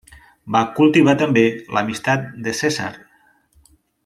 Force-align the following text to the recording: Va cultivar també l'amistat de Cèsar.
Va 0.53 0.61
cultivar 0.79 1.15
també 1.19 1.43
l'amistat 1.77 2.27
de 2.49 2.57
Cèsar. 2.63 2.91